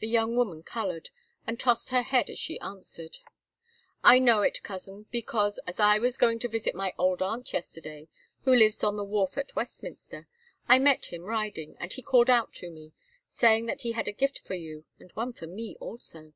[0.00, 1.08] The young woman coloured,
[1.46, 3.16] and tossed her head as she answered:
[4.04, 8.10] "I know it, Cousin, because, as I was going to visit my old aunt yesterday,
[8.42, 10.28] who lives on the wharf at Westminster,
[10.68, 12.92] I met him riding, and he called out to me,
[13.30, 16.34] saying that he had a gift for you and one for me also."